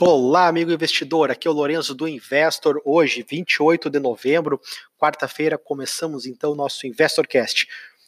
[0.00, 1.28] Olá, amigo investidor.
[1.28, 2.80] Aqui é o Lourenço do Investor.
[2.84, 4.60] Hoje, 28 de novembro,
[4.96, 7.66] quarta-feira, começamos então o nosso InvestorCast,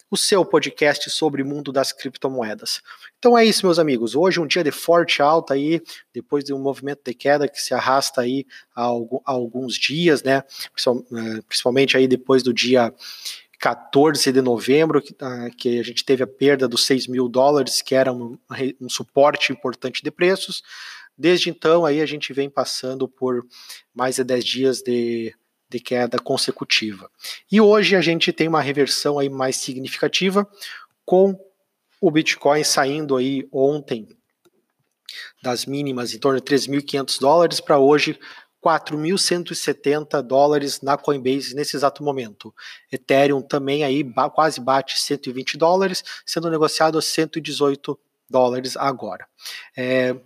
[0.08, 2.80] o seu podcast sobre o mundo das criptomoedas.
[3.18, 4.14] Então é isso, meus amigos.
[4.14, 5.82] Hoje um dia de forte alta aí,
[6.14, 8.84] depois de um movimento de queda que se arrasta aí há,
[9.24, 10.44] alguns dias, né?
[10.86, 12.94] Eh, principalmente aí depois do dia
[13.58, 17.82] 14 de novembro, que, uh, que, a gente teve a perda dos 6 mil dólares,
[17.82, 18.38] que era um,
[18.80, 20.62] um suporte importante de preços.
[21.20, 23.46] Desde então, aí a gente vem passando por
[23.94, 25.34] mais de 10 dias de,
[25.68, 27.10] de queda consecutiva.
[27.52, 30.48] E hoje a gente tem uma reversão aí mais significativa,
[31.04, 31.38] com
[32.00, 34.08] o Bitcoin saindo aí ontem
[35.42, 38.18] das mínimas em torno de 3.500 dólares para hoje
[38.64, 42.54] 4.170 dólares na Coinbase nesse exato momento.
[42.90, 44.02] Ethereum também aí
[44.34, 49.26] quase bate 120 dólares, sendo negociado a 118 dólares agora.
[49.76, 50.16] É,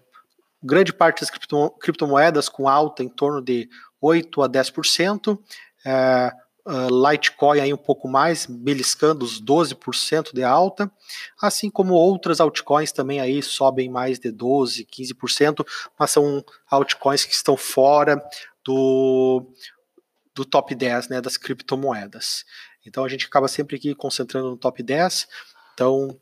[0.65, 3.69] grande parte das cripto, criptomoedas com alta em torno de
[4.01, 5.39] 8 a 10%,
[5.85, 6.33] é,
[6.67, 10.91] uh, Litecoin aí um pouco mais, beliscando os 12% de alta,
[11.41, 15.67] assim como outras altcoins também aí sobem mais de 12, 15%,
[15.99, 18.23] mas são altcoins que estão fora
[18.65, 19.47] do,
[20.35, 22.45] do top 10 né, das criptomoedas.
[22.87, 25.29] Então a gente acaba sempre aqui concentrando no top 10.
[25.75, 26.19] Então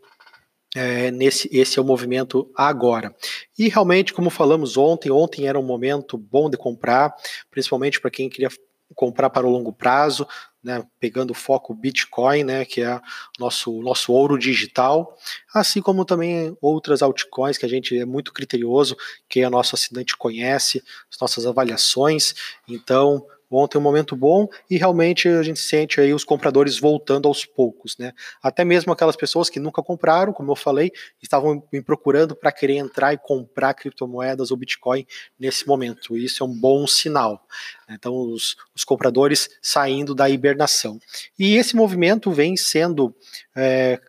[0.75, 3.15] é, nesse, esse é o movimento agora.
[3.59, 7.15] E realmente, como falamos ontem, ontem era um momento bom de comprar,
[7.51, 8.49] principalmente para quem queria
[8.95, 10.27] comprar para o longo prazo,
[10.63, 13.01] né, pegando o foco Bitcoin, né, que é
[13.39, 15.17] nosso nosso ouro digital,
[15.53, 18.97] assim como também outras altcoins que a gente é muito criterioso,
[19.29, 22.35] que a nosso assinante conhece, as nossas avaliações.
[22.69, 27.45] Então, Ontem um momento bom e realmente a gente sente aí os compradores voltando aos
[27.45, 28.13] poucos, né?
[28.43, 30.91] Até mesmo aquelas pessoas que nunca compraram, como eu falei,
[31.23, 35.07] estavam me procurando para querer entrar e comprar criptomoedas ou Bitcoin
[35.39, 36.17] nesse momento.
[36.17, 37.47] Isso é um bom sinal.
[37.91, 40.99] Então, os, os compradores saindo da hibernação.
[41.39, 43.15] E esse movimento vem sendo
[43.55, 44.01] é,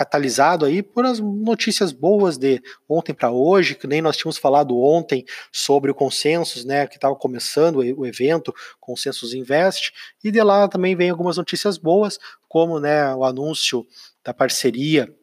[0.00, 4.74] catalisado aí por as notícias boas de ontem para hoje, que nem nós tínhamos falado
[4.80, 9.92] ontem sobre o consensus, né, que estava começando o evento, Consensus Invest,
[10.24, 12.18] e de lá também vem algumas notícias boas,
[12.48, 13.86] como, né, o anúncio
[14.24, 15.14] da parceria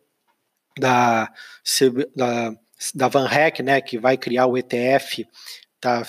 [0.78, 1.28] da,
[2.16, 2.54] da,
[2.94, 5.28] da Van Heck, né, que vai criar o ETF
[5.82, 6.06] da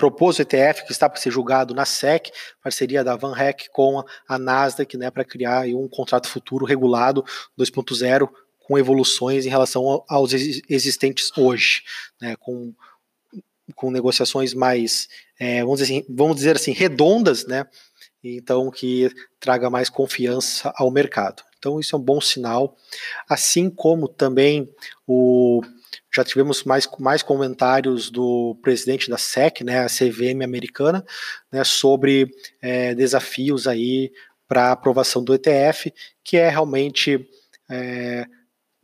[0.00, 4.02] propôs o ETF que está para ser julgado na SEC, parceria da Van Heck com
[4.26, 7.22] a Nasdaq, né, para criar um contrato futuro regulado
[7.58, 8.26] 2.0
[8.60, 11.82] com evoluções em relação aos existentes hoje,
[12.18, 12.72] né, com,
[13.74, 15.06] com negociações mais,
[15.38, 17.66] é, vamos, dizer assim, vamos dizer assim, redondas, né,
[18.24, 21.42] então que traga mais confiança ao mercado.
[21.58, 22.74] Então isso é um bom sinal,
[23.28, 24.66] assim como também
[25.06, 25.60] o
[26.12, 31.04] já tivemos mais, mais comentários do presidente da SEC, né, a CVM americana,
[31.50, 34.12] né, sobre é, desafios aí
[34.48, 35.92] para aprovação do ETF,
[36.24, 37.28] que é realmente
[37.70, 38.26] é,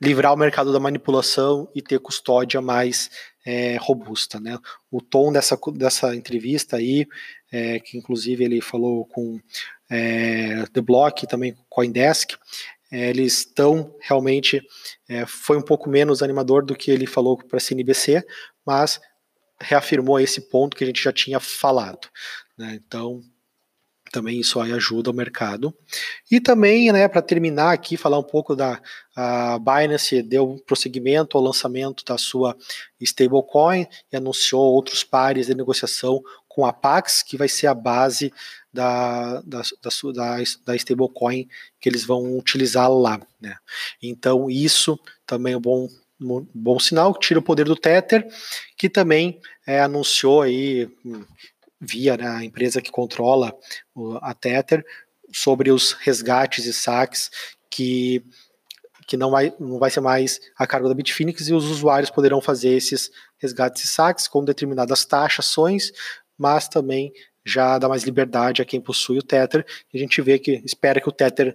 [0.00, 3.10] livrar o mercado da manipulação e ter custódia mais
[3.44, 4.38] é, robusta.
[4.38, 4.58] Né?
[4.90, 7.06] O tom dessa, dessa entrevista aí,
[7.50, 9.40] é, que inclusive ele falou com
[9.90, 12.36] é, The Block também com Coindesk,
[12.96, 14.62] é, eles estão realmente.
[15.06, 18.24] É, foi um pouco menos animador do que ele falou para a CNBC,
[18.66, 18.98] mas
[19.60, 22.08] reafirmou esse ponto que a gente já tinha falado.
[22.56, 22.80] Né?
[22.86, 23.20] Então,
[24.16, 25.74] também isso aí ajuda o mercado.
[26.30, 28.80] E também, né, para terminar aqui, falar um pouco da
[29.14, 32.56] a Binance deu prosseguimento ao lançamento da sua
[32.98, 38.32] stablecoin e anunciou outros pares de negociação com a Pax, que vai ser a base
[38.72, 41.46] da, da, da, da stablecoin
[41.78, 43.20] que eles vão utilizar lá.
[43.38, 43.54] Né?
[44.02, 45.88] Então, isso também é um bom,
[46.18, 48.26] um bom sinal, tira o poder do Tether,
[48.78, 50.88] que também é, anunciou aí,
[51.80, 53.54] via né, a empresa que controla
[54.22, 54.84] a Tether,
[55.32, 57.30] sobre os resgates e saques
[57.70, 58.24] que
[59.06, 62.40] que não vai, não vai ser mais a cargo da Bitfinex e os usuários poderão
[62.40, 65.92] fazer esses resgates e saques com determinadas taxações,
[66.36, 67.12] mas também
[67.44, 69.64] já dá mais liberdade a quem possui o Tether.
[69.94, 71.54] A gente vê que espera que o Tether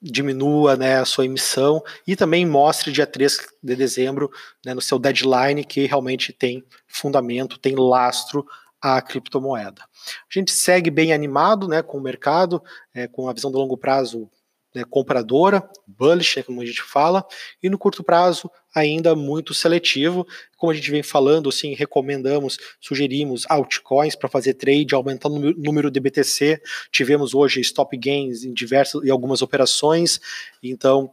[0.00, 4.30] diminua né, a sua emissão e também mostre dia 3 de dezembro,
[4.64, 8.46] né, no seu deadline, que realmente tem fundamento, tem lastro
[8.80, 9.82] a criptomoeda.
[9.82, 12.62] A gente segue bem animado né, com o mercado,
[12.94, 14.30] é, com a visão do longo prazo
[14.76, 17.26] né, compradora, bullish, né, como a gente fala,
[17.62, 20.26] e no curto prazo ainda muito seletivo.
[20.58, 25.90] Como a gente vem falando, assim, recomendamos, sugerimos altcoins para fazer trade, aumentando o número
[25.90, 26.60] de BTC.
[26.92, 30.20] Tivemos hoje stop gains em diversas e algumas operações,
[30.62, 31.10] então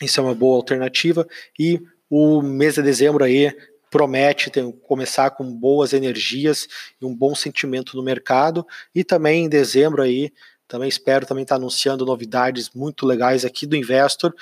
[0.00, 1.26] isso é uma boa alternativa.
[1.58, 3.52] E o mês de dezembro aí
[3.90, 6.68] promete ter, começar com boas energias
[7.00, 8.66] e um bom sentimento no mercado.
[8.94, 10.32] E também em dezembro aí,
[10.68, 14.34] também espero também estar anunciando novidades muito legais aqui do Investor.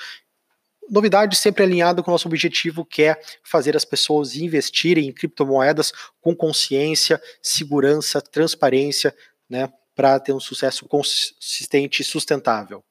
[0.89, 5.91] Novidade sempre alinhada com o nosso objetivo, que é fazer as pessoas investirem em criptomoedas
[6.21, 9.15] com consciência, segurança, transparência,
[9.49, 12.83] né, para ter um sucesso consistente e sustentável.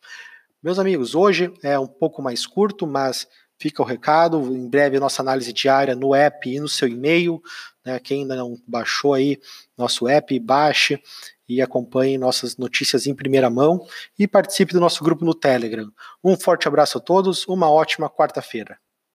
[0.63, 3.29] Meus amigos, hoje é um pouco mais curto, mas
[3.65, 4.55] fica o recado.
[4.55, 7.43] Em breve, nossa análise diária no app e no seu e-mail.
[7.83, 7.99] Né?
[7.99, 9.41] Quem ainda não baixou aí
[9.77, 11.01] nosso app, baixe
[11.49, 13.87] e acompanhe nossas notícias em primeira mão
[14.19, 15.91] e participe do nosso grupo no Telegram.
[16.23, 18.79] Um forte abraço a todos, uma ótima quarta-feira.